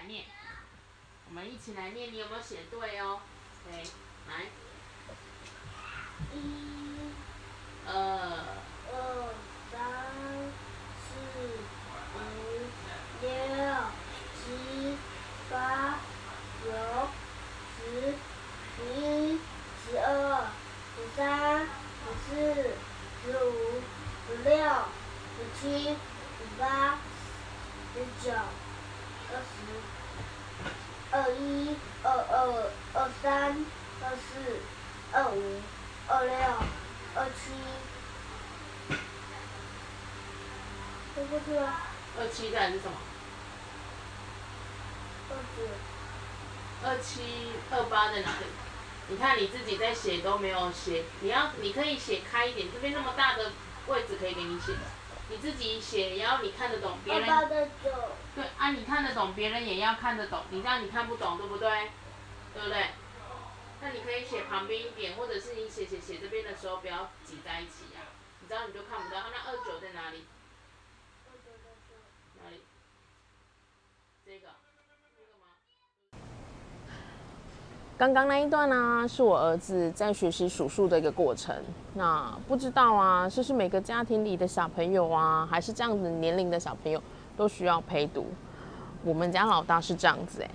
[0.00, 0.24] 来念。
[1.28, 3.18] 我们一起来念，你有没有写对哦？
[3.66, 3.82] 对，
[4.28, 4.46] 来，
[6.32, 6.36] 一、
[7.86, 8.94] 二、二、
[9.70, 9.78] 三、
[11.04, 11.10] 四、
[12.16, 12.18] 五、
[13.20, 13.28] 六、
[14.40, 14.96] 七、
[15.50, 16.00] 八、
[16.64, 16.66] 九、
[17.76, 17.84] 十、
[18.76, 19.38] 十一、
[19.84, 20.08] 十二、
[20.96, 21.68] 十三、十
[22.26, 22.30] 四、
[23.22, 23.52] 十五、
[24.26, 24.50] 十六、
[25.36, 25.94] 十七、十
[26.58, 26.64] 八、
[27.92, 29.69] 十九、二十、
[31.40, 33.64] 一、二二、二三、
[34.02, 34.60] 二四、
[35.12, 35.60] 二五、
[36.06, 36.34] 二六、
[37.14, 37.52] 二七。
[41.14, 41.62] 说不出来，
[42.18, 42.92] 二七再来是什么？
[45.30, 45.62] 二九、
[46.84, 47.20] 二七、
[47.70, 48.46] 二八在哪里？
[49.08, 53.52] 你看你自己在写都没有写，你要你可以写开一点，这边那么大的
[53.88, 54.78] 位置可以给你写的，
[55.30, 57.70] 你自己写也要你看得懂，别二人
[58.34, 61.90] 对啊，你看得懂，别人也要看得懂，你这样你看不懂，对不对？
[62.52, 62.86] 对不对？
[63.80, 68.00] 那你可以写旁边一点，或者是你写写写这边的时候不要挤在一起呀、
[68.40, 69.20] 你知道你就看不到。
[69.20, 70.26] 啊那二九在哪里？
[71.26, 71.94] 二九的九，
[72.42, 72.62] 哪里？
[74.26, 74.48] 这个，
[75.16, 75.46] 这个吗？
[78.00, 81.54] 刚刚那一段呢、是我儿子在学习数数的一个过程。
[81.92, 86.98] 那不知道啊，是不是每个家庭里的小朋友啊，还是这样子年龄的小朋友
[87.36, 88.24] 都需要陪读？
[89.04, 90.48] 我们家老大是这样子哎、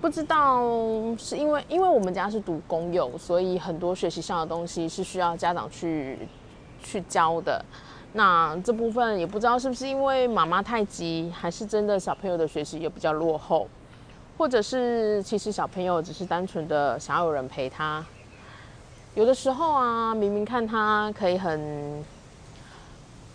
[0.00, 0.60] 不知道
[1.16, 6.18] 是因为因为我们家是读公幼，所以很多学习上的东西是需要家长去
[6.82, 7.64] 去教的。
[8.12, 13.68] 那这部分也不知道是不是因为妈妈太急，还是真的小朋友的学习也比较落后。
[14.36, 18.04] 或者是其实小朋友只是单纯的想要有人陪他。
[19.14, 22.04] 有的时候啊，明明看他可以很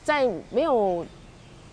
[0.03, 1.05] 在没有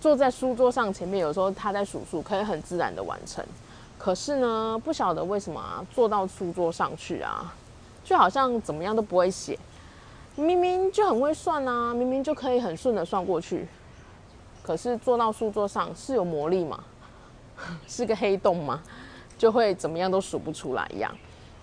[0.00, 3.44] 坐在书桌上前面，有时候他在数数可以很自然的完成。
[3.98, 7.52] 可是呢，不晓得为什么啊，坐到书桌上去啊，
[8.04, 9.58] 就好像怎么样都不会写。
[10.36, 13.66] 明明就很会算啊，明明就可以很顺的算过去，
[14.62, 16.78] 可是坐到书桌上是有魔力吗？
[17.88, 18.82] 是个黑洞吗？
[19.38, 21.14] 就会怎么样都数不出来一样。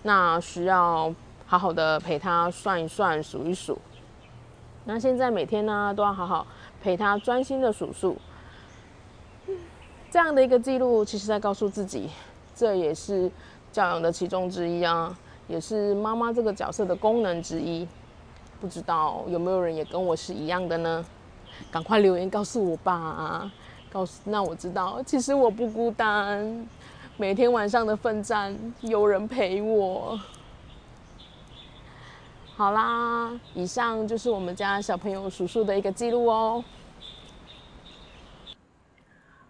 [0.02, 1.12] 那需要
[1.46, 3.78] 好好的陪他算一算、数一数。
[4.84, 6.46] 那现在每天呢，都要好好
[6.82, 8.16] 陪他专心的数数。
[10.10, 12.08] 这样的一个记录，其实在告诉自己，
[12.54, 13.30] 这也是
[13.72, 15.16] 教养的其中之一啊，
[15.48, 17.88] 也是妈妈这个角色的功能之一。
[18.60, 21.04] 不知道有没有人也跟我是一样的呢？
[21.70, 23.50] 赶快留言告诉我吧，
[23.90, 26.68] 告诉那我知道，其实我不孤单，
[27.16, 30.18] 每天晚上的奋战有人陪我。
[32.56, 36.64] 好啦，以上就是我们家小朋友数数的一个记录哦。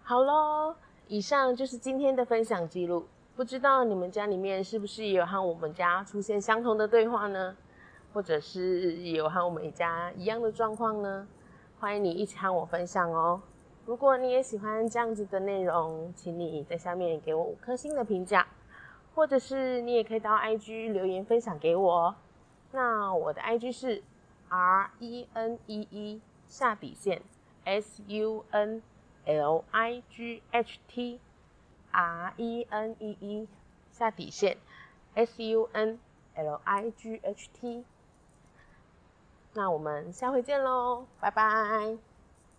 [0.03, 0.75] 好喽，
[1.07, 3.07] 以上就是今天的分享记录。
[3.35, 7.55] 不知道你们家里面是不是也有和我们家出现相同的对话呢？
[8.13, 11.27] 或者是也有和我们家一样的状况呢？
[11.79, 13.41] 欢迎你一起和我分享哦。
[13.85, 18.47] 如果你也喜欢这样子的内容，请你在下面给我五颗星的评价，
[19.13, 22.15] 或者是你也可以到 IG 留言分享给我。
[22.71, 24.01] 那我的 IG 是
[24.49, 27.21] R E N E E 下底线
[27.63, 28.81] S U N
[29.25, 31.19] L I G H T
[31.91, 33.47] R E N E E
[33.91, 34.57] 下底线
[35.13, 35.99] S U N
[36.33, 37.85] L I G H T。
[39.53, 42.14] 那我们下回见喽，拜拜。